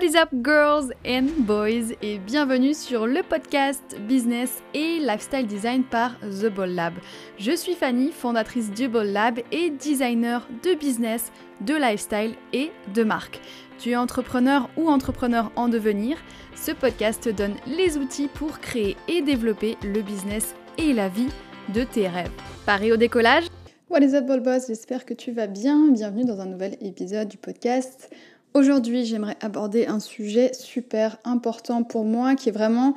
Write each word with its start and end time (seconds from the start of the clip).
What 0.00 0.06
is 0.06 0.16
up 0.16 0.30
girls 0.42 0.92
and 1.06 1.26
boys? 1.40 1.94
Et 2.00 2.18
bienvenue 2.18 2.72
sur 2.72 3.06
le 3.06 3.22
podcast 3.22 3.82
Business 4.08 4.62
et 4.72 4.98
Lifestyle 4.98 5.46
Design 5.46 5.84
par 5.84 6.18
The 6.20 6.46
Ball 6.46 6.70
Lab. 6.70 6.94
Je 7.38 7.54
suis 7.54 7.74
Fanny, 7.74 8.10
fondatrice 8.10 8.70
du 8.70 8.88
Ball 8.88 9.08
Lab 9.08 9.40
et 9.52 9.68
designer 9.68 10.48
de 10.62 10.72
business, 10.72 11.30
de 11.60 11.74
lifestyle 11.74 12.34
et 12.54 12.70
de 12.94 13.04
marque. 13.04 13.42
Tu 13.78 13.90
es 13.90 13.96
entrepreneur 13.96 14.70
ou 14.78 14.88
entrepreneur 14.88 15.52
en 15.54 15.68
devenir, 15.68 16.16
ce 16.54 16.72
podcast 16.72 17.24
te 17.24 17.28
donne 17.28 17.56
les 17.66 17.98
outils 17.98 18.28
pour 18.28 18.58
créer 18.60 18.96
et 19.06 19.20
développer 19.20 19.76
le 19.82 20.00
business 20.00 20.54
et 20.78 20.94
la 20.94 21.10
vie 21.10 21.28
de 21.74 21.84
tes 21.84 22.08
rêves. 22.08 22.32
Paris 22.64 22.90
au 22.90 22.96
décollage? 22.96 23.48
What 23.90 24.00
is 24.00 24.14
up 24.14 24.24
Ball 24.24 24.40
Boss, 24.40 24.68
j'espère 24.68 25.04
que 25.04 25.12
tu 25.12 25.30
vas 25.30 25.46
bien. 25.46 25.90
Bienvenue 25.90 26.24
dans 26.24 26.40
un 26.40 26.46
nouvel 26.46 26.78
épisode 26.80 27.28
du 27.28 27.36
podcast. 27.36 28.08
Aujourd'hui, 28.52 29.04
j'aimerais 29.04 29.36
aborder 29.40 29.86
un 29.86 30.00
sujet 30.00 30.50
super 30.54 31.18
important 31.24 31.84
pour 31.84 32.04
moi 32.04 32.34
qui 32.34 32.48
est 32.48 32.52
vraiment 32.52 32.96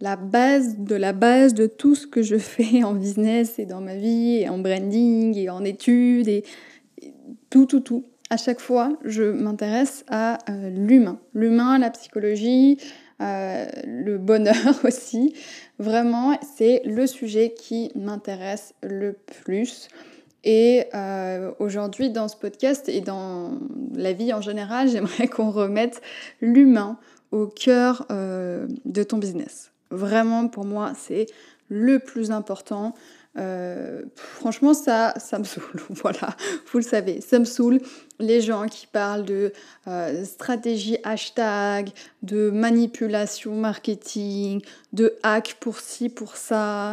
la 0.00 0.14
base 0.14 0.78
de 0.78 0.94
la 0.94 1.12
base 1.12 1.54
de 1.54 1.66
tout 1.66 1.96
ce 1.96 2.06
que 2.06 2.22
je 2.22 2.36
fais 2.38 2.84
en 2.84 2.94
business 2.94 3.58
et 3.58 3.66
dans 3.66 3.80
ma 3.80 3.96
vie 3.96 4.38
et 4.38 4.48
en 4.48 4.58
branding 4.58 5.36
et 5.36 5.50
en 5.50 5.64
études 5.64 6.28
et, 6.28 6.44
tout, 7.50 7.66
tout, 7.66 7.80
tout. 7.80 8.04
À 8.30 8.36
chaque 8.36 8.60
fois, 8.60 8.96
je 9.04 9.24
m'intéresse 9.24 10.04
à 10.08 10.38
euh, 10.48 10.70
l'humain. 10.70 11.18
L'humain, 11.34 11.78
la 11.78 11.90
psychologie, 11.90 12.78
euh, 13.20 13.66
le 13.84 14.18
bonheur 14.18 14.54
aussi. 14.84 15.34
Vraiment, 15.78 16.38
c'est 16.56 16.80
le 16.84 17.06
sujet 17.06 17.54
qui 17.54 17.90
m'intéresse 17.94 18.72
le 18.82 19.16
plus. 19.44 19.88
Et 20.44 20.86
euh, 20.94 21.52
aujourd'hui, 21.58 22.10
dans 22.10 22.28
ce 22.28 22.36
podcast 22.36 22.88
et 22.88 23.00
dans 23.00 23.58
la 23.94 24.12
vie 24.12 24.32
en 24.32 24.40
général, 24.40 24.88
j'aimerais 24.92 25.28
qu'on 25.28 25.50
remette 25.50 26.02
l'humain 26.40 26.98
au 27.30 27.46
cœur 27.46 28.06
euh, 28.10 28.66
de 28.84 29.02
ton 29.02 29.18
business. 29.18 29.70
Vraiment, 29.90 30.48
pour 30.48 30.64
moi, 30.64 30.92
c'est 30.98 31.26
le 31.68 31.98
plus 31.98 32.30
important. 32.30 32.94
Euh, 33.38 34.02
franchement, 34.14 34.74
ça, 34.74 35.14
ça 35.18 35.38
me 35.38 35.44
saoule. 35.44 35.80
Voilà, 35.90 36.36
vous 36.70 36.78
le 36.78 36.84
savez, 36.84 37.20
ça 37.20 37.38
me 37.38 37.44
saoule. 37.44 37.80
Les 38.18 38.40
gens 38.40 38.66
qui 38.66 38.86
parlent 38.86 39.24
de 39.24 39.52
stratégie 40.24 40.98
hashtag, 41.02 41.90
de 42.22 42.50
manipulation 42.50 43.54
marketing, 43.54 44.60
de 44.92 45.14
hack 45.22 45.56
pour 45.60 45.80
ci, 45.80 46.08
pour 46.08 46.36
ça. 46.36 46.92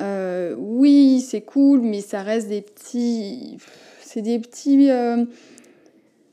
Euh, 0.00 0.54
oui, 0.58 1.20
c'est 1.20 1.42
cool, 1.42 1.80
mais 1.80 2.00
ça 2.00 2.22
reste 2.22 2.48
des 2.48 2.62
petits. 2.62 3.58
C'est 4.00 4.22
des 4.22 4.38
petits. 4.38 4.90
Euh, 4.90 5.24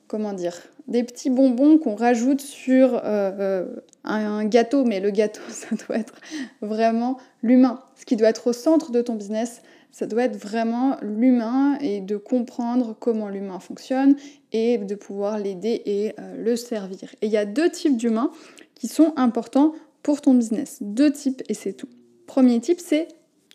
comment 0.07 0.33
dire 0.33 0.57
Des 0.87 1.03
petits 1.03 1.29
bonbons 1.29 1.77
qu'on 1.77 1.95
rajoute 1.95 2.41
sur 2.41 2.99
euh, 3.03 3.65
un, 4.03 4.45
gâteau, 4.45 4.83
mais 4.83 4.99
le 4.99 5.11
gâteau, 5.11 5.41
ça 5.49 5.75
doit 5.75 5.97
être 5.97 6.15
vraiment 6.61 7.17
l'humain. 7.43 7.81
Ce 7.95 8.05
qui 8.05 8.15
doit 8.15 8.29
être 8.29 8.47
au 8.47 8.53
centre 8.53 8.91
de 8.91 9.01
ton 9.01 9.15
business, 9.15 9.61
ça 9.91 10.07
doit 10.07 10.23
être 10.23 10.37
vraiment 10.37 10.97
l'humain 11.01 11.77
et 11.81 11.99
de 11.99 12.17
comprendre 12.17 12.95
comment 12.99 13.27
l'humain 13.27 13.59
fonctionne 13.59 14.15
et 14.53 14.77
de 14.77 14.95
pouvoir 14.95 15.37
l'aider 15.37 15.81
et 15.85 16.13
le 16.37 16.55
servir. 16.55 17.13
Et 17.21 17.25
il 17.25 17.31
y 17.31 17.37
a 17.37 17.45
deux 17.45 17.69
types 17.69 17.97
d'humains 17.97 18.31
qui 18.73 18.87
sont 18.87 19.13
importants 19.17 19.73
pour 20.01 20.21
ton 20.21 20.33
business. 20.33 20.77
Deux 20.79 21.11
types 21.11 21.43
et 21.49 21.53
c'est 21.53 21.73
tout. 21.73 21.89
Premier 22.25 22.61
type, 22.61 22.79
c'est 22.79 23.09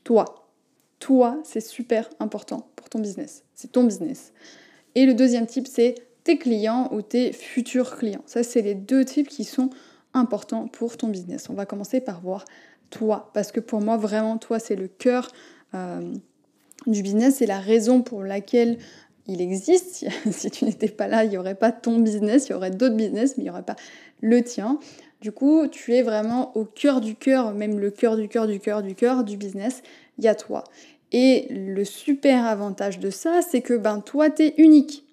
toi. 0.06 0.46
Toi, 1.00 1.40
c'est 1.42 1.60
super 1.60 2.08
important 2.20 2.70
pour 2.76 2.88
ton 2.88 3.00
business. 3.00 3.42
C'est 3.54 3.72
ton 3.72 3.82
business. 3.82 4.32
Et 4.94 5.04
le 5.04 5.14
deuxième 5.14 5.46
type, 5.46 5.66
c'est 5.66 5.96
tes 6.22 6.38
clients 6.38 6.88
ou 6.92 7.02
tes 7.02 7.32
futurs 7.32 7.96
clients. 7.96 8.22
Ça, 8.24 8.44
c'est 8.44 8.62
les 8.62 8.77
deux 8.77 9.04
types 9.04 9.28
qui 9.28 9.42
sont 9.42 9.68
importants 10.14 10.68
pour 10.68 10.96
ton 10.96 11.08
business. 11.08 11.50
On 11.50 11.54
va 11.54 11.66
commencer 11.66 12.00
par 12.00 12.20
voir 12.20 12.44
toi, 12.90 13.30
parce 13.34 13.50
que 13.50 13.58
pour 13.58 13.80
moi, 13.80 13.96
vraiment, 13.96 14.38
toi, 14.38 14.60
c'est 14.60 14.77
le 14.77 14.86
cœur 14.86 15.28
euh, 15.74 16.14
du 16.86 17.02
business, 17.02 17.39
c'est 17.39 17.46
la 17.46 17.58
raison 17.58 18.00
pour 18.00 18.22
laquelle 18.22 18.78
il 19.29 19.41
existe. 19.41 20.07
si 20.31 20.51
tu 20.51 20.64
n'étais 20.64 20.89
pas 20.89 21.09
là, 21.09 21.25
il 21.25 21.31
n'y 21.31 21.39
aurait 21.39 21.55
pas 21.55 21.73
ton 21.73 21.98
business, 21.98 22.48
il 22.48 22.53
y 22.53 22.55
aurait 22.55 22.70
d'autres 22.70 22.97
business, 22.97 23.37
mais 23.37 23.45
il 23.45 23.47
n'y 23.47 23.51
aurait 23.51 23.63
pas 23.63 23.77
le 24.20 24.42
tien. 24.42 24.79
Du 25.20 25.33
coup, 25.33 25.67
tu 25.67 25.95
es 25.95 26.03
vraiment 26.03 26.57
au 26.57 26.64
cœur 26.64 27.01
du 27.01 27.14
cœur, 27.14 27.53
même 27.53 27.79
le 27.79 27.91
cœur 27.91 28.17
du 28.17 28.29
cœur 28.29 28.47
du 28.47 28.61
cœur 28.61 28.83
du 28.83 28.95
cœur 28.95 29.25
du 29.25 29.37
business, 29.37 29.83
il 30.19 30.25
y 30.25 30.29
a 30.29 30.35
toi. 30.35 30.64
Et 31.13 31.47
le 31.51 31.85
super 31.85 32.45
avantage 32.45 32.98
de 32.98 33.11
ça, 33.11 33.41
c'est 33.42 33.63
que 33.63 33.75
ben 33.75 34.01
toi, 34.01 34.29
tu 34.31 34.42
es 34.42 34.55
unique. 34.59 35.05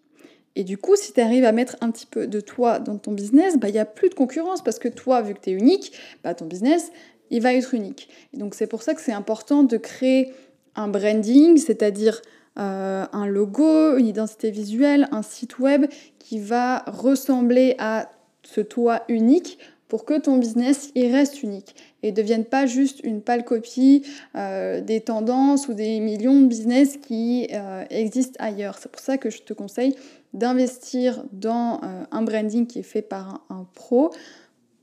Et 0.56 0.64
du 0.64 0.78
coup, 0.78 0.96
si 0.96 1.14
tu 1.14 1.22
arrives 1.22 1.46
à 1.46 1.52
mettre 1.52 1.78
un 1.82 1.90
petit 1.90 2.06
peu 2.06 2.28
de 2.28 2.40
toi 2.40 2.80
dans 2.80 2.98
ton 2.98 3.12
business, 3.12 3.58
bah, 3.58 3.70
il 3.70 3.74
n'y 3.74 3.80
a 3.80 3.86
plus 3.86 4.10
de 4.10 4.14
concurrence 4.14 4.64
parce 4.64 4.78
que 4.78 4.88
toi, 4.88 5.22
vu 5.22 5.34
que 5.34 5.40
tu 5.40 5.50
es 5.50 5.54
unique, 5.54 5.94
bah, 6.24 6.36
ton 6.36 6.46
business, 6.46 6.92
il 7.32 7.42
va 7.42 7.54
être 7.54 7.74
unique. 7.74 8.10
Et 8.34 8.38
donc 8.38 8.54
c'est 8.54 8.68
pour 8.68 8.84
ça 8.84 8.94
que 8.94 9.02
c'est 9.02 9.14
important 9.14 9.64
de 9.64 9.78
créer 9.78 10.32
un 10.76 10.88
branding, 10.88 11.58
c'est-à-dire 11.58 12.22
euh, 12.60 13.06
un 13.12 13.26
logo, 13.26 13.98
une 13.98 14.08
identité 14.08 14.52
visuelle, 14.52 15.08
un 15.12 15.24
site 15.24 15.60
web 15.60 15.86
qui 16.20 16.40
va 16.40 16.80
ressembler 16.88 17.76
à 17.80 18.12
ce 18.44 18.62
toi 18.62 19.02
unique 19.08 19.58
pour 19.88 20.06
que 20.06 20.20
ton 20.20 20.38
business 20.38 20.92
il 20.96 21.12
reste 21.12 21.44
unique 21.44 21.76
et 22.02 22.12
ne 22.12 22.16
devienne 22.16 22.46
pas 22.46 22.66
juste 22.66 23.00
une 23.04 23.22
pâle 23.22 23.44
copie 23.44 24.04
euh, 24.36 24.82
des 24.82 25.02
tendances 25.02 25.68
ou 25.68 25.74
des 25.74 26.00
millions 26.00 26.42
de 26.42 26.48
business 26.48 26.98
qui 26.98 27.48
euh, 27.54 27.86
existent 27.90 28.38
ailleurs. 28.40 28.78
C'est 28.80 28.92
pour 28.92 29.02
ça 29.02 29.18
que 29.18 29.30
je 29.30 29.42
te 29.42 29.54
conseille 29.54 29.96
d'investir 30.34 31.24
dans 31.32 31.80
un 32.10 32.22
branding 32.24 32.66
qui 32.66 32.80
est 32.80 32.84
fait 32.84 33.04
par 33.04 33.46
un 33.50 33.68
pro, 33.76 34.12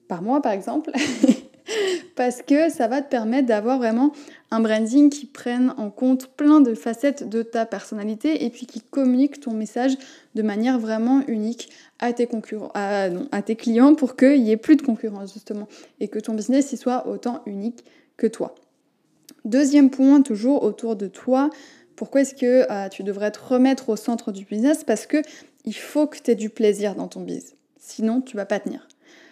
par 0.07 0.23
moi 0.23 0.41
par 0.41 0.53
exemple, 0.53 0.93
parce 2.17 2.43
que 2.43 2.71
ça 2.71 2.89
va 2.89 3.03
te 3.03 3.09
permettre 3.09 3.47
d'avoir 3.47 3.79
vraiment 3.79 4.13
un 4.51 4.61
branding 4.61 5.11
qui 5.11 5.27
prenne 5.27 5.75
en 5.77 5.91
compte 5.91 6.29
plein 6.29 6.61
de 6.61 6.75
facettes 6.75 7.29
de 7.29 7.43
ta 7.43 7.67
personnalité 7.67 8.45
et 8.45 8.51
puis 8.51 8.67
qui 8.67 8.81
communique 8.81 9.41
ton 9.41 9.53
message 9.53 9.97
de 10.35 10.43
manière 10.43 10.79
vraiment 10.79 11.23
unique 11.29 11.71
à 11.99 12.13
tes 12.13 12.27
clients 13.57 13.95
pour 13.95 14.17
qu'il 14.17 14.43
n'y 14.43 14.51
ait 14.51 14.57
plus 14.57 14.77
de 14.77 14.83
concurrence 14.83 15.33
justement 15.33 15.69
et 16.01 16.09
que 16.09 16.19
ton 16.19 16.35
business 16.35 16.73
y 16.73 16.77
soit 16.77 17.07
autant 17.07 17.43
unique 17.47 17.85
que 18.17 18.27
toi. 18.27 18.55
Deuxième 19.45 19.91
point, 19.91 20.21
toujours 20.21 20.63
autour 20.63 20.97
de 20.97 21.07
toi, 21.07 21.51
pourquoi 21.97 22.23
est-ce 22.23 22.35
que 22.35 22.71
euh, 22.71 22.89
tu 22.89 23.03
devrais 23.03 23.31
te 23.31 23.39
remettre 23.39 23.89
au 23.91 23.97
centre 23.97 24.33
du 24.33 24.45
business? 24.45 24.85
Parce 24.85 25.07
que 25.07 25.19
il 25.65 25.75
faut 25.75 26.07
que 26.07 26.19
tu 26.19 26.31
aies 26.31 26.35
du 26.35 26.51
plaisir 26.51 26.95
dans 26.95 27.09
ton 27.09 27.21
business. 27.21 27.55
Sinon, 27.79 28.21
tu 28.21 28.37
vas 28.37 28.47
pas 28.47 28.61
tenir. 28.61 28.87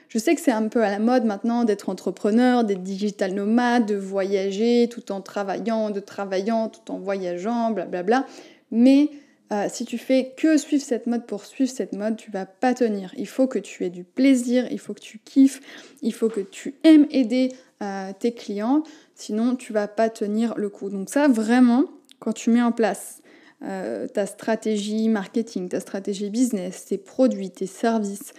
Je 0.09 0.19
sais 0.19 0.35
que 0.35 0.41
c'est 0.41 0.53
un 0.53 0.69
peu 0.69 0.83
à 0.83 0.91
la 0.91 0.99
mode 0.99 1.25
maintenant 1.25 1.65
d'être 1.65 1.89
entrepreneur, 1.89 2.65
d'être 2.65 2.83
digital 2.83 3.35
nomade, 3.35 3.87
de 3.87 3.95
voyager 3.95 4.89
tout 4.91 5.13
en 5.13 5.21
travaillant, 5.21 5.91
de 5.91 6.01
travaillant 6.01 6.69
tout 6.69 6.91
en 6.91 6.99
voyageant, 6.99 7.73
blablabla. 7.73 8.27
Mais 8.71 9.11
euh, 9.53 9.67
si 9.71 9.85
tu 9.85 9.99
fais 9.99 10.35
que 10.37 10.57
suivre 10.57 10.83
cette 10.83 11.07
mode 11.07 11.27
pour 11.27 11.45
suivre 11.45 11.71
cette 11.71 11.95
mode, 11.95 12.17
tu 12.17 12.31
vas 12.31 12.47
pas 12.47 12.75
tenir. 12.75 13.13
Il 13.17 13.27
faut 13.27 13.47
que 13.47 13.59
tu 13.59 13.85
aies 13.85 13.91
du 13.91 14.05
plaisir, 14.05 14.67
il 14.71 14.79
faut 14.79 14.95
que 14.95 15.01
tu 15.01 15.19
kiffes, 15.19 15.61
il 16.03 16.13
faut 16.13 16.29
que 16.29 16.41
tu 16.41 16.75
aimes 16.85 17.07
aider 17.11 17.53
euh, 17.83 18.13
tes 18.19 18.33
clients, 18.33 18.83
sinon 19.15 19.57
tu 19.57 19.73
vas 19.73 19.89
pas 19.89 20.11
tenir 20.11 20.55
le 20.57 20.69
coup. 20.69 20.91
Donc 20.91 21.09
ça 21.09 21.29
vraiment, 21.29 21.85
quand 22.19 22.33
tu 22.33 22.51
mets 22.51 22.63
en 22.63 22.73
place 22.73 23.23
euh, 23.63 24.07
ta 24.07 24.27
stratégie 24.27 25.09
marketing, 25.09 25.69
ta 25.69 25.81
stratégie 25.81 26.31
business, 26.31 26.87
tes 26.87 26.99
produits, 26.99 27.51
tes 27.51 27.67
services, 27.67 28.33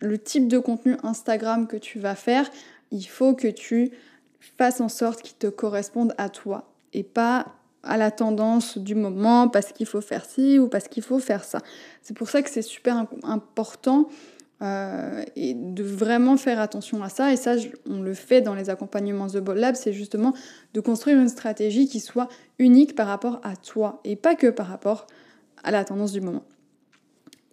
le 0.00 0.18
type 0.18 0.48
de 0.48 0.58
contenu 0.58 0.96
Instagram 1.02 1.66
que 1.66 1.76
tu 1.76 1.98
vas 1.98 2.14
faire, 2.14 2.50
il 2.90 3.04
faut 3.04 3.34
que 3.34 3.48
tu 3.48 3.92
fasses 4.58 4.80
en 4.80 4.88
sorte 4.88 5.22
qu'il 5.22 5.36
te 5.36 5.46
corresponde 5.46 6.14
à 6.18 6.28
toi 6.28 6.70
et 6.92 7.02
pas 7.02 7.46
à 7.82 7.96
la 7.96 8.10
tendance 8.10 8.78
du 8.78 8.94
moment 8.94 9.48
parce 9.48 9.72
qu'il 9.72 9.86
faut 9.86 10.00
faire 10.00 10.24
ci 10.24 10.58
ou 10.58 10.68
parce 10.68 10.88
qu'il 10.88 11.02
faut 11.02 11.18
faire 11.18 11.44
ça. 11.44 11.60
C'est 12.02 12.16
pour 12.16 12.28
ça 12.28 12.42
que 12.42 12.50
c'est 12.50 12.62
super 12.62 13.06
important 13.22 14.08
euh, 14.62 15.24
de 15.36 15.82
vraiment 15.82 16.36
faire 16.36 16.60
attention 16.60 17.02
à 17.02 17.08
ça. 17.08 17.32
Et 17.32 17.36
ça, 17.36 17.56
on 17.88 18.00
le 18.00 18.14
fait 18.14 18.40
dans 18.40 18.54
les 18.54 18.70
accompagnements 18.70 19.26
The 19.26 19.38
Ball 19.38 19.58
Lab, 19.58 19.74
c'est 19.74 19.92
justement 19.92 20.32
de 20.72 20.80
construire 20.80 21.18
une 21.18 21.28
stratégie 21.28 21.88
qui 21.88 22.00
soit 22.00 22.28
unique 22.58 22.94
par 22.94 23.06
rapport 23.06 23.40
à 23.42 23.56
toi 23.56 24.00
et 24.04 24.16
pas 24.16 24.34
que 24.34 24.46
par 24.46 24.66
rapport 24.66 25.06
à 25.62 25.70
la 25.70 25.84
tendance 25.84 26.12
du 26.12 26.20
moment. 26.20 26.44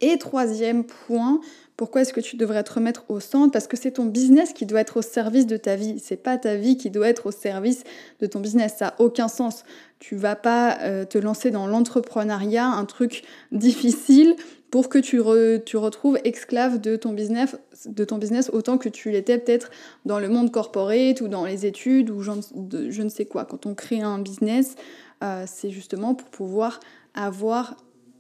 Et 0.02 0.18
troisième 0.18 0.84
point, 0.84 1.40
pourquoi 1.78 2.02
est-ce 2.02 2.14
que 2.14 2.22
tu 2.22 2.36
devrais 2.36 2.64
te 2.64 2.74
remettre 2.74 3.06
au 3.10 3.20
centre? 3.20 3.52
Parce 3.52 3.68
que 3.68 3.78
c'est 3.78 3.92
ton 3.92 4.06
business 4.06 4.54
qui 4.54 4.66
doit 4.66 4.82
être 4.82 4.98
au 4.98 5.02
service 5.02 5.48
de 5.48 5.58
ta 5.58 5.76
vie. 5.76 6.00
C'est 6.00 6.22
pas 6.22 6.38
ta 6.38 6.56
vie 6.56 6.78
qui 6.78 6.90
doit 6.90 7.08
être 7.08 7.28
au 7.28 7.32
service 7.32 7.84
de 8.20 8.28
ton 8.28 8.40
business. 8.40 8.76
Ça 8.78 8.86
n'a 8.86 8.96
aucun 9.00 9.28
sens. 9.28 9.64
Tu 10.00 10.16
vas 10.16 10.36
pas 10.36 10.78
euh, 10.82 11.06
te 11.06 11.18
lancer 11.18 11.50
dans 11.50 11.68
l'entrepreneuriat, 11.68 12.66
un 12.66 12.86
truc 12.86 13.24
difficile 13.52 14.36
pour 14.72 14.90
que 14.90 15.00
tu, 15.00 15.22
tu 15.66 15.78
retrouves 15.78 16.18
esclave 16.24 16.80
de 16.80 16.96
ton 16.96 17.14
business, 17.14 17.58
de 17.86 18.06
ton 18.06 18.18
business 18.18 18.50
autant 18.54 18.78
que 18.78 18.88
tu 18.88 19.12
l'étais 19.12 19.38
peut-être 19.38 19.70
dans 20.06 20.20
le 20.20 20.30
monde 20.30 20.52
corporate 20.52 21.20
ou 21.22 21.28
dans 21.28 21.46
les 21.46 21.66
études 21.66 22.10
ou 22.10 22.22
je, 22.22 23.02
ne 23.02 23.10
sais 23.10 23.26
quoi. 23.26 23.46
Quand 23.46 23.66
on 23.66 23.76
crée 23.76 24.02
un 24.02 24.20
business, 24.20 24.76
euh, 25.24 25.44
c'est 25.46 25.72
justement 25.72 26.16
pour 26.16 26.30
pouvoir 26.30 26.80
avoir 27.14 27.76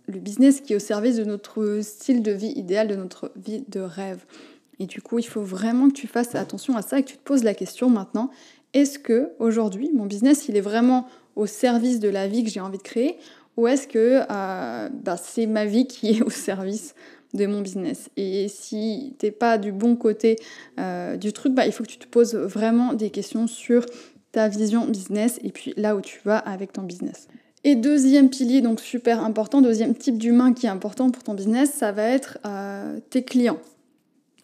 le 0.07 0.19
business 0.19 0.61
qui 0.61 0.73
est 0.73 0.75
au 0.75 0.79
service 0.79 1.17
de 1.17 1.23
notre 1.23 1.79
style 1.81 2.21
de 2.21 2.31
vie 2.31 2.53
idéal, 2.55 2.87
de 2.87 2.95
notre 2.95 3.31
vie 3.35 3.63
de 3.67 3.79
rêve. 3.79 4.25
Et 4.79 4.85
du 4.85 5.01
coup, 5.01 5.19
il 5.19 5.27
faut 5.27 5.43
vraiment 5.43 5.89
que 5.89 5.93
tu 5.93 6.07
fasses 6.07 6.33
attention 6.35 6.75
à 6.75 6.81
ça 6.81 6.99
et 6.99 7.03
que 7.03 7.09
tu 7.09 7.17
te 7.17 7.23
poses 7.23 7.43
la 7.43 7.53
question 7.53 7.89
maintenant, 7.89 8.31
est-ce 8.73 8.99
que 8.99 9.31
aujourd'hui 9.39 9.91
mon 9.93 10.05
business 10.05 10.47
il 10.47 10.57
est 10.57 10.61
vraiment 10.61 11.07
au 11.35 11.45
service 11.45 11.99
de 11.99 12.09
la 12.09 12.27
vie 12.27 12.43
que 12.43 12.49
j'ai 12.49 12.61
envie 12.61 12.77
de 12.77 12.83
créer? 12.83 13.17
Ou 13.57 13.67
est-ce 13.67 13.87
que 13.87 14.21
euh, 14.29 14.89
bah, 14.89 15.17
c'est 15.17 15.45
ma 15.45 15.65
vie 15.65 15.85
qui 15.87 16.11
est 16.11 16.21
au 16.21 16.29
service 16.29 16.95
de 17.33 17.45
mon 17.45 17.61
business? 17.61 18.09
Et 18.17 18.47
si 18.47 19.15
t'es 19.19 19.31
pas 19.31 19.57
du 19.57 19.71
bon 19.71 19.95
côté 19.95 20.37
euh, 20.79 21.17
du 21.17 21.33
truc, 21.33 21.53
bah, 21.53 21.65
il 21.65 21.73
faut 21.73 21.83
que 21.83 21.89
tu 21.89 21.99
te 21.99 22.07
poses 22.07 22.35
vraiment 22.35 22.93
des 22.93 23.09
questions 23.09 23.47
sur 23.47 23.85
ta 24.31 24.47
vision 24.47 24.85
business 24.85 25.39
et 25.43 25.51
puis 25.51 25.73
là 25.75 25.95
où 25.95 26.01
tu 26.01 26.21
vas 26.23 26.37
avec 26.37 26.71
ton 26.71 26.83
business. 26.83 27.27
Et 27.63 27.75
deuxième 27.75 28.29
pilier, 28.29 28.61
donc 28.61 28.79
super 28.79 29.23
important, 29.23 29.61
deuxième 29.61 29.93
type 29.93 30.17
d'humain 30.17 30.53
qui 30.53 30.65
est 30.65 30.69
important 30.69 31.11
pour 31.11 31.23
ton 31.23 31.35
business, 31.35 31.71
ça 31.71 31.91
va 31.91 32.03
être 32.03 32.39
euh, 32.45 32.99
tes 33.11 33.23
clients 33.23 33.59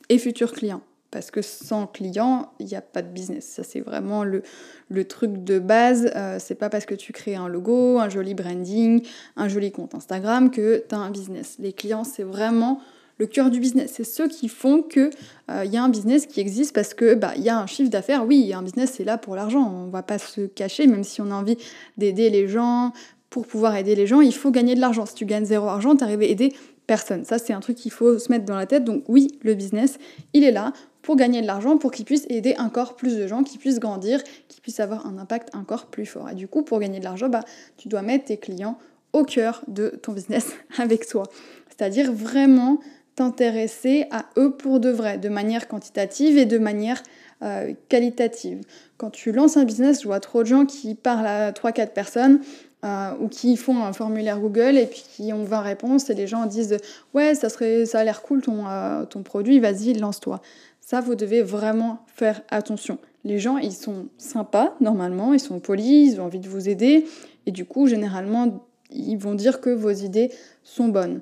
et 0.10 0.20
futurs 0.20 0.52
clients. 0.52 0.82
Parce 1.10 1.32
que 1.32 1.42
sans 1.42 1.88
clients, 1.88 2.52
il 2.60 2.66
n'y 2.68 2.76
a 2.76 2.82
pas 2.82 3.02
de 3.02 3.08
business. 3.08 3.46
Ça, 3.46 3.64
c'est 3.64 3.80
vraiment 3.80 4.24
le, 4.24 4.44
le, 4.90 5.06
truc 5.06 5.44
de 5.44 5.58
base. 5.58 6.12
Euh, 6.16 6.38
c'est 6.38 6.56
pas 6.56 6.70
parce 6.70 6.86
que 6.86 6.96
tu 6.96 7.14
crées 7.14 7.36
un 7.36 7.48
logo, 7.48 7.98
un 7.98 8.10
joli 8.10 8.34
branding, 8.34 9.02
un 9.38 9.48
joli 9.48 9.72
compte 9.72 9.96
Instagram 9.96 10.52
que 10.52 10.84
tu 10.88 10.94
as 10.94 10.98
un 10.98 11.10
business. 11.10 11.56
Les 11.60 11.72
clients, 11.72 12.04
c'est 12.04 12.24
vraiment 12.24 12.82
le 13.18 13.26
cœur 13.26 13.50
du 13.50 13.60
business. 13.60 13.92
C'est 13.96 14.04
ceux 14.04 14.28
qui 14.28 14.48
font 14.48 14.82
qu'il 14.82 15.10
euh, 15.52 15.66
y 15.66 15.78
a 15.78 15.84
un 15.84 15.90
business 15.90 16.26
qui 16.26 16.40
existe 16.40 16.74
parce 16.74 16.94
que 16.94 17.16
bah 17.16 17.34
il 17.36 17.44
y 17.44 17.50
a 17.50 17.60
un 17.60 17.68
chiffre 17.68 17.90
d'affaires. 17.90 18.26
Oui, 18.26 18.54
un 18.54 18.62
business 18.62 18.94
c'est 18.96 19.04
là 19.04 19.18
pour 19.18 19.36
l'argent. 19.36 19.62
On 19.62 19.90
va 19.90 20.04
pas 20.04 20.20
se 20.20 20.42
cacher, 20.42 20.88
même 20.88 21.04
si 21.04 21.22
on 21.22 21.32
a 21.32 21.36
envie 21.36 21.58
d'aider 21.98 22.30
les 22.30 22.48
gens. 22.48 22.94
Pour 23.30 23.46
pouvoir 23.46 23.76
aider 23.76 23.94
les 23.94 24.08
gens, 24.08 24.22
il 24.22 24.34
faut 24.34 24.52
gagner 24.52 24.74
de 24.74 24.80
l'argent. 24.80 25.06
Si 25.06 25.14
tu 25.14 25.26
gagnes 25.26 25.44
zéro 25.44 25.68
argent, 25.68 25.96
tu 25.96 26.04
arrives 26.04 26.22
à 26.22 26.26
aider 26.26 26.54
personne. 26.88 27.26
Ça, 27.26 27.38
c'est 27.38 27.52
un 27.52 27.60
truc 27.60 27.76
qu'il 27.76 27.92
faut 27.92 28.18
se 28.18 28.32
mettre 28.32 28.46
dans 28.46 28.56
la 28.56 28.66
tête. 28.66 28.86
Donc 28.86 29.04
oui, 29.10 29.38
le 29.42 29.54
business, 29.54 30.00
il 30.34 30.44
est 30.44 30.52
là 30.52 30.72
pour 31.02 31.16
gagner 31.18 31.42
de 31.42 31.48
l'argent, 31.48 31.78
pour 31.78 31.92
qu'il 31.92 32.06
puisse 32.06 32.26
aider 32.30 32.56
encore 32.58 32.96
plus 32.96 33.18
de 33.18 33.28
gens, 33.28 33.44
qu'il 33.44 33.60
puisse 33.60 33.80
grandir, 33.80 34.24
qu'il 34.48 34.62
puisse 34.62 34.80
avoir 34.80 35.06
un 35.06 35.18
impact 35.18 35.54
encore 35.56 35.86
plus 35.86 36.06
fort. 36.06 36.30
Et 36.30 36.36
du 36.36 36.48
coup, 36.48 36.64
pour 36.64 36.80
gagner 36.80 37.00
de 37.00 37.04
l'argent, 37.04 37.30
bah, 37.30 37.42
tu 37.78 37.88
dois 37.88 38.02
mettre 38.02 38.26
tes 38.26 38.38
clients 38.38 38.78
au 39.14 39.24
cœur 39.24 39.62
de 39.68 39.90
ton 40.02 40.14
business 40.14 40.54
avec 40.78 41.08
toi. 41.08 41.24
C'est-à-dire 41.70 42.12
vraiment 42.12 42.80
t'intéresser 43.18 44.06
à 44.12 44.26
eux 44.38 44.52
pour 44.52 44.80
de 44.80 44.90
vrai, 44.90 45.18
de 45.18 45.28
manière 45.28 45.68
quantitative 45.68 46.38
et 46.38 46.46
de 46.46 46.60
manière 46.60 47.02
euh, 47.42 47.74
qualitative. 47.90 48.62
Quand 48.98 49.10
tu 49.10 49.32
lances 49.32 49.58
un 49.58 49.64
business, 49.64 50.04
je 50.04 50.08
vois 50.08 50.20
trop 50.20 50.44
de 50.44 50.48
gens 50.48 50.66
qui 50.66 50.94
parlent 50.94 51.26
à 51.26 51.52
3-4 51.52 51.94
personnes 51.94 52.40
euh, 52.86 53.10
ou 53.20 53.28
qui 53.28 53.58
font 53.58 53.84
un 53.84 53.92
formulaire 53.92 54.40
Google 54.40 54.78
et 54.78 54.86
puis 54.86 55.04
qui 55.10 55.34
ont 55.34 55.44
20 55.44 55.62
réponses 55.62 56.12
et 56.12 56.14
les 56.14 56.28
gens 56.28 56.46
disent 56.46 56.78
ouais 57.16 57.34
ça 57.34 57.50
serait 57.50 57.88
ça 57.88 58.00
a 58.00 58.04
l'air 58.04 58.22
cool 58.22 58.42
ton, 58.42 58.68
euh, 58.68 59.04
ton 59.06 59.24
produit 59.24 59.60
vas-y 59.60 59.96
lance-toi 59.96 60.40
ça 60.80 61.02
vous 61.02 61.16
devez 61.16 61.42
vraiment 61.42 62.06
faire 62.06 62.42
attention. 62.50 63.00
Les 63.24 63.40
gens 63.40 63.58
ils 63.58 63.74
sont 63.74 64.10
sympas 64.20 64.76
normalement 64.80 65.34
ils 65.34 65.40
sont 65.40 65.60
polis 65.60 66.14
ils 66.14 66.22
ont 66.22 66.26
envie 66.26 66.40
de 66.40 66.50
vous 66.50 66.70
aider 66.70 67.06
et 67.48 67.52
du 67.52 67.66
coup 67.66 67.88
généralement 67.88 68.64
ils 68.92 69.18
vont 69.18 69.34
dire 69.34 69.60
que 69.60 69.72
vos 69.72 69.92
idées 69.92 70.32
sont 70.64 70.88
bonnes 70.88 71.22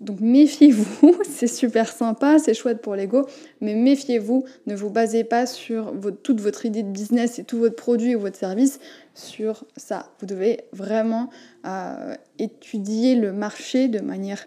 donc 0.00 0.20
méfiez-vous, 0.20 1.16
c'est 1.28 1.46
super 1.46 1.90
sympa, 1.90 2.38
c'est 2.38 2.54
chouette 2.54 2.82
pour 2.82 2.94
l'ego, 2.94 3.26
mais 3.60 3.74
méfiez-vous, 3.74 4.44
ne 4.66 4.74
vous 4.74 4.90
basez 4.90 5.24
pas 5.24 5.46
sur 5.46 5.92
toute 6.22 6.40
votre 6.40 6.66
idée 6.66 6.82
de 6.82 6.90
business 6.90 7.38
et 7.38 7.44
tout 7.44 7.58
votre 7.58 7.76
produit 7.76 8.14
ou 8.14 8.20
votre 8.20 8.36
service 8.36 8.78
sur 9.14 9.64
ça. 9.76 10.10
Vous 10.20 10.26
devez 10.26 10.60
vraiment 10.72 11.30
euh, 11.66 12.14
étudier 12.38 13.14
le 13.14 13.32
marché 13.32 13.88
de 13.88 14.00
manière 14.00 14.46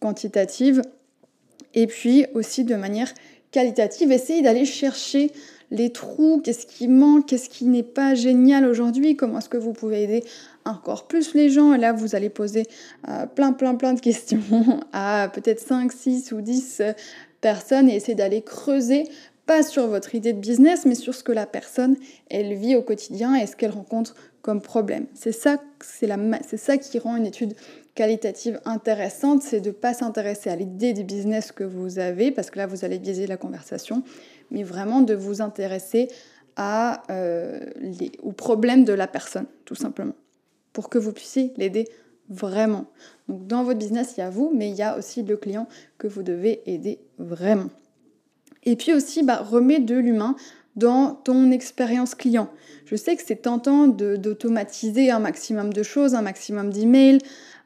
quantitative 0.00 0.82
et 1.74 1.86
puis 1.86 2.26
aussi 2.34 2.64
de 2.64 2.74
manière 2.74 3.12
qualitative. 3.52 4.12
Essayez 4.12 4.42
d'aller 4.42 4.64
chercher 4.64 5.32
les 5.70 5.90
trous, 5.90 6.40
qu'est-ce 6.42 6.66
qui 6.66 6.88
manque, 6.88 7.26
qu'est-ce 7.26 7.48
qui 7.48 7.64
n'est 7.64 7.82
pas 7.82 8.14
génial 8.14 8.64
aujourd'hui, 8.64 9.16
comment 9.16 9.38
est-ce 9.38 9.48
que 9.48 9.56
vous 9.56 9.72
pouvez 9.72 10.02
aider 10.02 10.24
encore 10.64 11.06
plus 11.06 11.34
les 11.34 11.50
gens. 11.50 11.74
Et 11.74 11.78
là, 11.78 11.92
vous 11.92 12.14
allez 12.14 12.28
poser 12.28 12.66
euh, 13.08 13.26
plein, 13.26 13.52
plein, 13.52 13.74
plein 13.74 13.94
de 13.94 14.00
questions 14.08 14.40
à 14.92 15.30
peut-être 15.32 15.60
5, 15.60 15.92
6 15.92 16.32
ou 16.32 16.40
10 16.40 16.82
personnes 17.40 17.88
et 17.88 17.96
essayer 17.96 18.14
d'aller 18.14 18.42
creuser 18.42 19.04
pas 19.46 19.62
sur 19.64 19.88
votre 19.88 20.14
idée 20.14 20.32
de 20.32 20.38
business, 20.38 20.86
mais 20.86 20.94
sur 20.94 21.12
ce 21.12 21.24
que 21.24 21.32
la 21.32 21.46
personne, 21.46 21.96
elle 22.28 22.54
vit 22.54 22.76
au 22.76 22.82
quotidien 22.82 23.34
et 23.34 23.46
ce 23.46 23.56
qu'elle 23.56 23.72
rencontre 23.72 24.14
comme 24.42 24.60
problème. 24.60 25.06
C'est 25.14 25.32
ça, 25.32 25.56
c'est 25.80 26.56
ça 26.56 26.78
qui 26.78 26.98
rend 26.98 27.16
une 27.16 27.26
étude 27.26 27.54
qualitative 28.00 28.62
intéressante, 28.64 29.42
c'est 29.42 29.60
de 29.60 29.68
ne 29.68 29.74
pas 29.74 29.92
s'intéresser 29.92 30.48
à 30.48 30.56
l'idée 30.56 30.94
du 30.94 31.04
business 31.04 31.52
que 31.52 31.64
vous 31.64 31.98
avez, 31.98 32.30
parce 32.30 32.48
que 32.48 32.56
là, 32.56 32.66
vous 32.66 32.86
allez 32.86 32.98
biaiser 32.98 33.26
la 33.26 33.36
conversation, 33.36 34.02
mais 34.50 34.62
vraiment 34.62 35.02
de 35.02 35.12
vous 35.12 35.42
intéresser 35.42 36.08
à, 36.56 37.02
euh, 37.10 37.60
les, 37.76 38.12
aux 38.22 38.32
problèmes 38.32 38.84
de 38.86 38.94
la 38.94 39.06
personne, 39.06 39.44
tout 39.66 39.74
simplement 39.74 40.14
pour 40.72 40.88
que 40.88 40.96
vous 40.96 41.12
puissiez 41.12 41.52
l'aider 41.58 41.88
vraiment. 42.30 42.86
Donc 43.28 43.46
dans 43.46 43.64
votre 43.64 43.78
business, 43.78 44.14
il 44.16 44.20
y 44.20 44.22
a 44.22 44.30
vous, 44.30 44.50
mais 44.54 44.70
il 44.70 44.76
y 44.76 44.82
a 44.82 44.96
aussi 44.96 45.22
le 45.22 45.36
client 45.36 45.68
que 45.98 46.06
vous 46.06 46.22
devez 46.22 46.62
aider 46.64 47.00
vraiment. 47.18 47.68
Et 48.64 48.76
puis 48.76 48.94
aussi, 48.94 49.22
bah, 49.22 49.42
remets 49.42 49.80
de 49.80 49.96
l'humain 49.96 50.36
dans 50.76 51.14
ton 51.14 51.50
expérience 51.50 52.14
client. 52.14 52.48
Je 52.86 52.96
sais 52.96 53.16
que 53.16 53.22
c'est 53.24 53.42
tentant 53.42 53.88
d'automatiser 53.88 55.10
un 55.10 55.18
maximum 55.18 55.72
de 55.72 55.82
choses, 55.82 56.14
un 56.14 56.22
maximum 56.22 56.70
d'emails, 56.70 57.18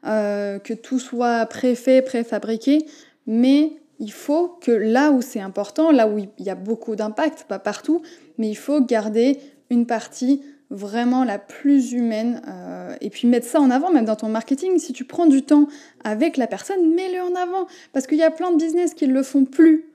euh, 0.05 0.59
que 0.59 0.73
tout 0.73 0.99
soit 0.99 1.45
préfait, 1.45 2.01
préfabriqué, 2.01 2.85
mais 3.25 3.73
il 3.99 4.11
faut 4.11 4.49
que 4.61 4.71
là 4.71 5.11
où 5.11 5.21
c'est 5.21 5.39
important, 5.39 5.91
là 5.91 6.07
où 6.07 6.17
il 6.17 6.29
y 6.39 6.49
a 6.49 6.55
beaucoup 6.55 6.95
d'impact, 6.95 7.45
pas 7.47 7.59
partout, 7.59 8.01
mais 8.37 8.49
il 8.49 8.55
faut 8.55 8.81
garder 8.81 9.39
une 9.69 9.85
partie 9.85 10.41
vraiment 10.69 11.23
la 11.23 11.39
plus 11.39 11.93
humaine 11.93 12.41
euh, 12.47 12.95
et 13.01 13.09
puis 13.09 13.27
mettre 13.27 13.45
ça 13.45 13.61
en 13.61 13.69
avant 13.69 13.91
même 13.91 14.05
dans 14.05 14.15
ton 14.15 14.29
marketing 14.29 14.79
si 14.79 14.93
tu 14.93 15.05
prends 15.05 15.27
du 15.27 15.43
temps 15.43 15.67
avec 16.03 16.37
la 16.37 16.47
personne 16.47 16.95
mets-le 16.95 17.21
en 17.21 17.35
avant 17.35 17.67
parce 17.93 18.07
qu'il 18.07 18.17
y 18.17 18.23
a 18.23 18.31
plein 18.31 18.51
de 18.51 18.57
business 18.57 18.95
qui 18.95 19.07
ne 19.07 19.13
le 19.13 19.21
font 19.21 19.45
plus 19.45 19.85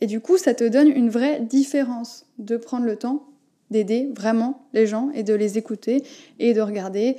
et 0.00 0.06
du 0.06 0.20
coup 0.20 0.38
ça 0.38 0.54
te 0.54 0.64
donne 0.64 0.88
une 0.88 1.08
vraie 1.08 1.40
différence 1.40 2.26
de 2.38 2.56
prendre 2.56 2.86
le 2.86 2.96
temps 2.96 3.26
d'aider 3.70 4.08
vraiment 4.14 4.66
les 4.72 4.86
gens 4.86 5.10
et 5.14 5.22
de 5.22 5.34
les 5.34 5.58
écouter 5.58 6.04
et 6.38 6.54
de 6.54 6.60
regarder 6.60 7.16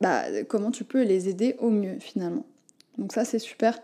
bah, 0.00 0.22
comment 0.48 0.70
tu 0.70 0.84
peux 0.84 1.02
les 1.02 1.28
aider 1.28 1.56
au 1.58 1.70
mieux 1.70 1.98
finalement. 2.00 2.44
Donc 2.98 3.12
ça 3.12 3.24
c'est 3.24 3.38
super 3.38 3.78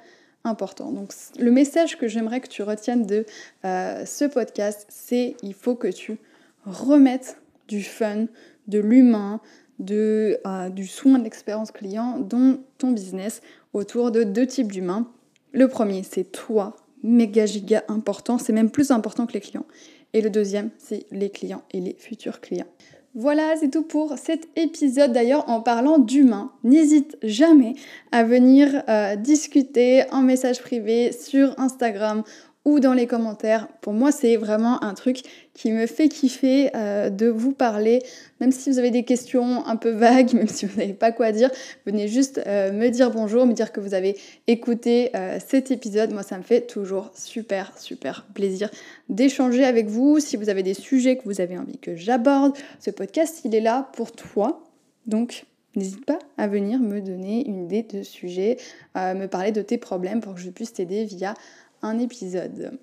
important. 0.45 0.93
Donc 0.93 1.13
le 1.39 1.51
message 1.51 1.99
que 1.99 2.09
j'aimerais 2.09 2.41
que 2.41 2.49
tu 2.49 2.63
retiennes 2.63 3.07
de 3.07 3.25
euh, 3.65 4.05
ce 4.05 4.25
podcast 4.25 4.87
c'est 4.89 5.37
il 5.43 5.55
faut 5.55 5.75
que 5.75 5.89
tu 5.89 6.19
remettes 6.65 7.41
du 7.69 7.82
fun, 7.82 8.27
de 8.67 8.79
l'humain, 8.79 9.41
de, 9.79 10.39
euh, 10.46 10.69
du 10.69 10.87
soin 10.87 11.19
de 11.19 11.25
l'expérience 11.25 11.70
client 11.70 12.19
dans 12.19 12.58
ton 12.79 12.93
business 12.93 13.43
autour 13.73 14.11
de 14.11 14.23
deux 14.23 14.46
types 14.46 14.73
d'humains. 14.73 15.11
Le 15.53 15.69
premier, 15.69 16.03
c'est 16.03 16.25
toi, 16.25 16.77
méga 17.03 17.46
giga 17.46 17.84
important, 17.88 18.38
c'est 18.38 18.53
même 18.53 18.70
plus 18.70 18.91
important 18.91 19.26
que 19.26 19.32
les 19.32 19.41
clients. 19.41 19.67
Et 20.12 20.20
le 20.20 20.31
deuxième, 20.31 20.70
c'est 20.79 21.06
les 21.10 21.31
clients 21.31 21.62
et 21.72 21.81
les 21.81 21.94
futurs 21.98 22.41
clients. 22.41 22.67
Voilà, 23.15 23.56
c'est 23.58 23.70
tout 23.70 23.82
pour 23.82 24.19
cet 24.19 24.46
épisode. 24.56 25.12
D'ailleurs, 25.12 25.48
en 25.48 25.62
parlant 25.62 25.98
d'humain, 25.98 26.53
n'hésite 26.65 27.17
jamais 27.22 27.74
à 28.12 28.24
venir 28.24 28.82
euh, 28.91 29.17
discuter 29.17 30.05
en 30.12 30.20
message 30.20 30.60
privé 30.60 31.12
sur 31.12 31.58
Instagram 31.58 32.24
ou 32.67 32.81
dans 32.81 32.93
les 32.93 33.06
commentaires. 33.06 33.69
Pour 33.81 33.93
moi, 33.93 34.11
c'est 34.11 34.37
vraiment 34.37 34.82
un 34.82 34.93
truc 34.93 35.23
qui 35.55 35.70
me 35.70 35.87
fait 35.87 36.08
kiffer 36.08 36.70
euh, 36.75 37.11
de 37.11 37.29
vous 37.29 37.53
parler. 37.53 38.03
Même 38.41 38.51
si 38.51 38.69
vous 38.69 38.81
avez 38.81 38.91
des 38.91 39.05
questions 39.05 39.65
un 39.65 39.77
peu 39.77 39.91
vagues, 39.91 40.32
même 40.35 40.49
si 40.49 40.67
vous 40.67 40.77
n'avez 40.77 40.93
pas 40.93 41.13
quoi 41.13 41.31
dire, 41.31 41.49
venez 41.87 42.08
juste 42.08 42.41
euh, 42.44 42.73
me 42.73 42.89
dire 42.89 43.13
bonjour, 43.13 43.46
me 43.46 43.53
dire 43.53 43.70
que 43.70 43.79
vous 43.79 43.94
avez 43.94 44.17
écouté 44.49 45.11
euh, 45.15 45.39
cet 45.46 45.70
épisode. 45.70 46.13
Moi, 46.13 46.25
ça 46.25 46.37
me 46.37 46.43
fait 46.43 46.63
toujours 46.63 47.13
super, 47.15 47.73
super 47.79 48.27
plaisir 48.35 48.69
d'échanger 49.08 49.65
avec 49.65 49.87
vous. 49.87 50.19
Si 50.19 50.37
vous 50.37 50.49
avez 50.49 50.65
des 50.65 50.75
sujets 50.75 51.17
que 51.17 51.25
vous 51.25 51.41
avez 51.41 51.56
envie 51.56 51.79
que 51.79 51.94
j'aborde, 51.94 52.53
ce 52.81 52.91
podcast, 52.91 53.43
il 53.44 53.55
est 53.55 53.61
là 53.61 53.89
pour 53.94 54.11
toi. 54.11 54.65
Donc, 55.06 55.46
N'hésite 55.77 56.06
pas 56.06 56.19
à 56.39 56.49
venir 56.49 56.81
me 56.81 57.03
donner 57.03 57.46
une 57.46 57.65
idée 57.65 57.82
de 57.82 58.03
sujet, 58.03 58.56
me 58.94 59.27
parler 59.27 59.53
de 59.53 59.61
tes 59.61 59.77
problèmes 59.77 60.23
pour 60.23 60.35
que 60.35 60.41
je 60.41 60.49
puisse 60.49 60.73
t'aider 60.73 61.05
via 61.05 61.35
un 61.83 61.99
épisode. 61.99 62.79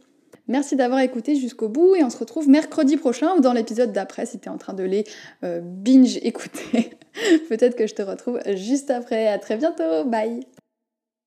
Merci 0.48 0.76
d'avoir 0.76 1.00
écouté 1.00 1.36
jusqu'au 1.36 1.70
bout 1.70 1.96
et 1.96 2.04
on 2.04 2.10
se 2.10 2.18
retrouve 2.18 2.50
mercredi 2.50 2.98
prochain 2.98 3.34
ou 3.38 3.40
dans 3.40 3.54
l'épisode 3.54 3.94
d'après 3.94 4.26
si 4.26 4.40
tu 4.40 4.50
es 4.50 4.52
en 4.52 4.58
train 4.58 4.74
de 4.74 4.84
les 4.84 5.06
euh, 5.44 5.62
binge 5.64 6.18
écouter. 6.18 6.92
Peut-être 7.50 7.76
que 7.78 7.88
je 7.88 7.94
te 7.96 8.02
retrouve 8.02 8.40
juste 8.56 8.90
après. 8.90 9.28
À 9.28 9.40
très 9.40 9.56
bientôt. 9.58 10.04
Bye. 10.06 10.46